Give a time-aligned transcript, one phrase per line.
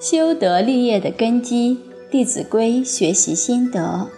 [0.00, 1.74] 修德立业的根基，
[2.08, 4.08] 《弟子规》学习心得。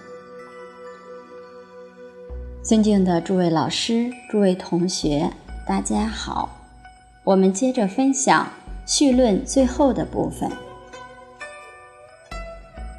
[2.62, 5.30] 尊敬的诸位老师、诸位同学，
[5.66, 6.50] 大家好。
[7.24, 8.46] 我们接着分享
[8.86, 10.50] 序论最后的部分。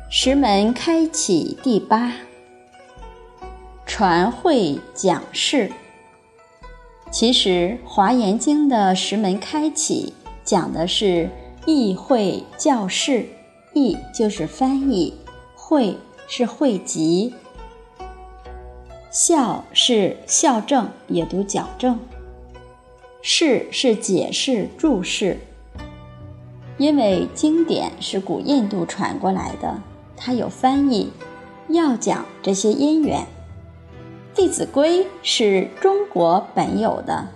[0.10, 2.12] 石门开启第八，
[3.86, 5.72] 传会讲释。
[7.12, 11.30] 其实《华严经》的石门开启讲的是。
[11.66, 13.28] 议会教室，
[13.74, 15.14] 议就是翻译，
[15.56, 15.96] 会
[16.28, 17.36] 是汇集，
[19.12, 22.00] 校是校正，也读矫正，
[23.22, 25.38] 释是解释注释。
[26.78, 29.80] 因为经典是古印度传过来的，
[30.18, 31.12] 它有翻译，
[31.68, 33.20] 要讲这些因缘。
[34.36, 37.28] 《弟子规》是中国本有的，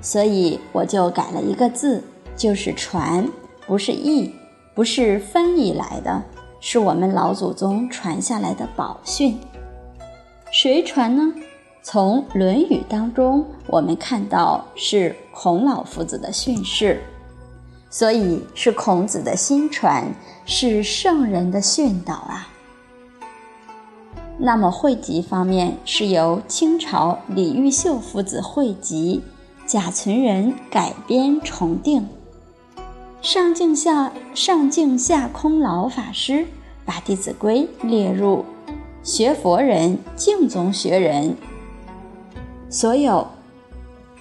[0.00, 2.02] 所以我就改了一个字，
[2.36, 3.28] 就是传。
[3.66, 4.34] 不是译，
[4.74, 6.22] 不是翻译来的，
[6.60, 9.38] 是我们老祖宗传下来的宝训。
[10.50, 11.34] 谁传呢？
[11.82, 17.02] 从《论语》当中，我们看到是孔老夫子的训示，
[17.90, 20.14] 所以是孔子的新传，
[20.46, 22.48] 是圣人的训导啊。
[24.38, 29.22] 那么汇集方面是由清朝李毓秀夫子汇集，
[29.66, 32.08] 贾存仁改编重定。
[33.24, 36.46] 上镜下上镜下空老法师
[36.84, 38.44] 把《弟子规》列入
[39.02, 41.34] 学佛人、净宗学人
[42.68, 43.26] 所有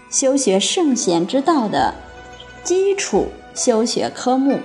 [0.10, 1.94] 修学圣贤之道的
[2.64, 4.58] 基础修学科目。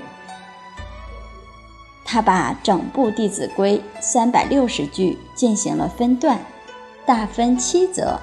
[2.05, 6.39] 他把整部《弟子规》三百六十句进行了分段，
[7.05, 8.21] 大分七则：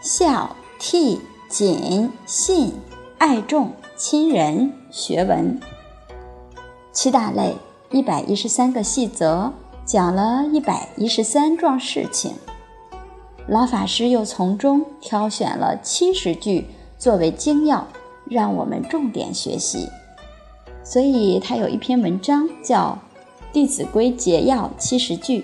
[0.00, 1.18] 孝、悌、
[1.50, 2.72] 谨、信、
[3.18, 3.74] 爱众。
[4.04, 5.60] 亲人学文，
[6.90, 7.54] 七大类，
[7.92, 9.52] 一百一十三个细则，
[9.84, 12.34] 讲了一百一十三桩事情。
[13.46, 16.66] 老法师又从中挑选了七十句
[16.98, 17.86] 作为精要，
[18.24, 19.88] 让我们重点学习。
[20.82, 22.98] 所以他有一篇文章叫
[23.52, 25.42] 《弟子规节要七十句》，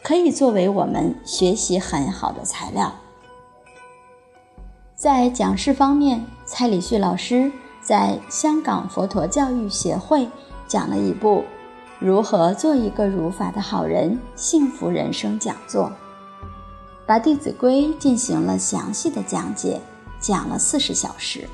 [0.00, 2.94] 可以作为我们学习很好的材料。
[4.94, 7.50] 在讲师方面，蔡礼旭老师。
[7.82, 10.28] 在香港佛陀教育协会
[10.68, 11.38] 讲了一部
[11.98, 15.90] 《如何做一个如法的好人：幸福人生》讲座，
[17.06, 19.80] 把《弟子规》进行了详细的讲解，
[20.20, 21.48] 讲了四十小时。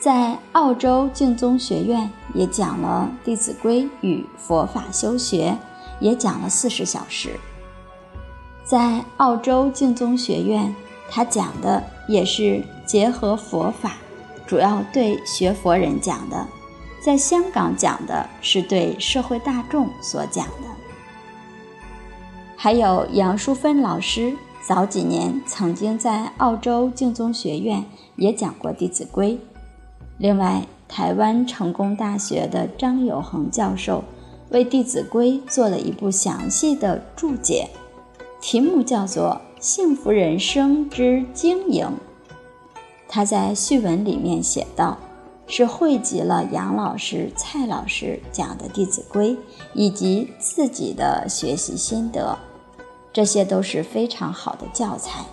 [0.00, 5.56] 在澳洲净宗学院也讲了《弟子规》与佛法修学，
[5.98, 7.30] 也讲了四十小时。
[8.64, 10.74] 在澳洲净宗学院，
[11.10, 13.92] 他讲的也是结合佛法。
[14.46, 16.46] 主要对学佛人讲的，
[17.00, 20.68] 在香港讲的是对社会大众所讲的。
[22.56, 24.34] 还有杨淑芬老师
[24.66, 27.84] 早几年曾经在澳洲净宗学院
[28.16, 29.32] 也讲过《弟子规》。
[30.18, 34.04] 另外，台湾成功大学的张友恒教授
[34.50, 37.68] 为《弟子规》做了一部详细的注解，
[38.40, 41.86] 题目叫做《幸福人生之经营》。
[43.14, 44.98] 他在序文里面写道
[45.46, 49.30] ：“是汇集了杨老师、蔡老师讲的《弟子规》，
[49.72, 52.36] 以及自己的学习心得，
[53.12, 55.24] 这些都是非常好的教材，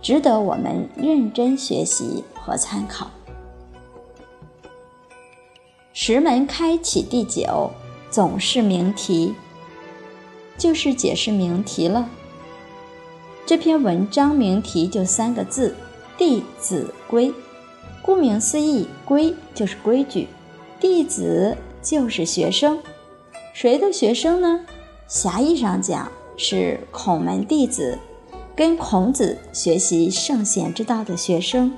[0.00, 3.10] 值得我们认真学习和参考。”
[5.92, 7.72] 石门开启第九，
[8.08, 9.34] 总是名题，
[10.56, 12.08] 就是解释名题了。
[13.44, 15.74] 这篇文章名题就三个字。
[16.18, 17.32] 弟子规，
[18.00, 20.28] 顾名思义，规就是规矩，
[20.80, 22.78] 弟子就是学生，
[23.52, 24.60] 谁的学生呢？
[25.06, 27.98] 狭义上讲是孔门弟子，
[28.56, 31.72] 跟孔子学习圣贤之道的学生，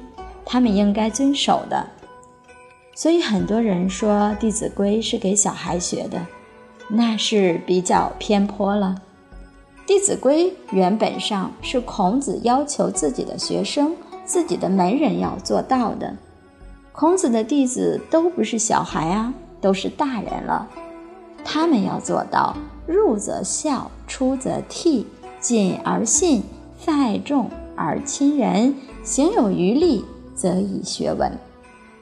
[0.45, 1.87] 他们应该遵守的。
[2.95, 6.27] 所以很多人说《弟子规》是给小孩学的，
[6.89, 8.95] 那是比较偏颇了。
[9.87, 13.95] 《弟子规》原本上是孔子要求自己的学生。
[14.29, 16.15] 自己的门人要做到的，
[16.93, 20.69] 孔子的弟子都不是小孩啊，都是大人了。
[21.43, 22.55] 他们要做到
[22.87, 25.07] 入则孝，出则悌，
[25.41, 26.43] 谨而信，
[26.79, 30.05] 泛爱众而亲仁，行有余力，
[30.35, 31.33] 则以学文。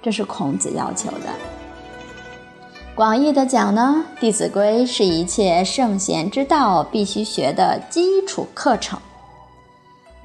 [0.03, 1.29] 这是孔子要求的。
[2.97, 8.99] 广义的讲呢，《弟子规》是一切圣贤之道必须学的基础课程。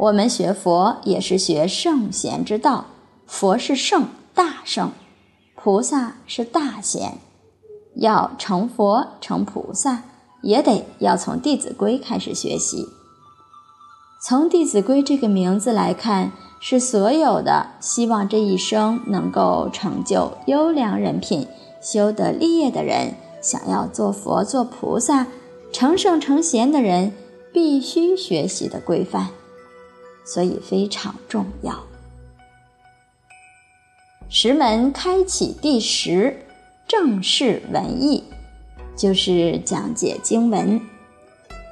[0.01, 2.85] 我们学佛也是学圣贤之道，
[3.27, 4.93] 佛是圣大圣，
[5.53, 7.19] 菩萨是大贤，
[7.93, 10.01] 要成佛成菩萨，
[10.41, 12.87] 也得要从《弟子规》开始学习。
[14.19, 21.47] 从《弟子规》这个名字来看，是所有的希望这一生能够成就优良人品、
[21.79, 25.27] 修得立业的人，想要做佛做菩萨、
[25.71, 27.13] 成圣成贤的人
[27.53, 29.27] 必须学习的规范，
[30.25, 31.75] 所以非常重要。
[34.29, 36.37] 石门开启第十，
[36.87, 38.23] 正式文艺，
[38.95, 40.79] 就是讲解经文，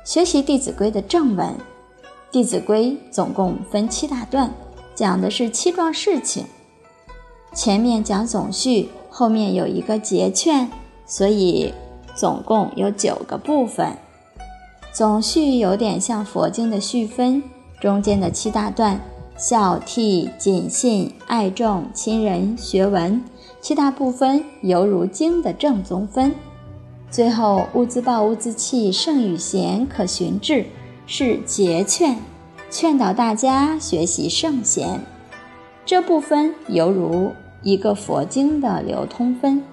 [0.04, 1.48] 学习《弟子规》的正文。
[2.32, 4.54] 《弟子规》总共分七大段，
[4.94, 6.46] 讲的是七桩事情。
[7.56, 10.70] 前面讲总序，后面有一个结劝，
[11.08, 11.74] 所以
[12.16, 13.98] 总共有九个部分。
[14.92, 17.42] 总序有点像佛经的序分，
[17.80, 19.00] 中间的七大段。
[19.38, 23.24] 孝悌谨信爱众亲人学文
[23.62, 26.36] 七大部分犹如经的正宗分，
[27.10, 30.66] 最后物自暴物自弃圣与贤可循志
[31.08, 32.18] 是节劝，
[32.70, 35.00] 劝导大家学习圣贤。
[35.86, 37.32] 这部分犹如
[37.64, 39.64] 一个佛经的流通分，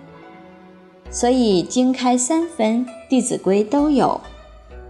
[1.11, 4.21] 所以经开三分，《弟子规》都有。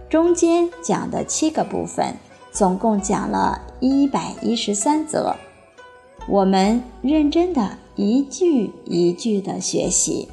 [0.07, 2.15] 中间讲的七个部分。
[2.57, 5.35] 总共讲了一百一十三则，
[6.27, 10.27] 我们认真的一句一句的学习。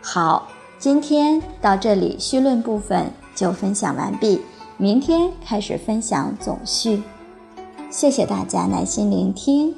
[0.00, 0.46] 好，
[0.78, 4.40] 今天到这里绪论部分就分享完毕，
[4.76, 7.02] 明天开始分享总序。
[7.90, 9.74] 谢谢大家耐心聆听。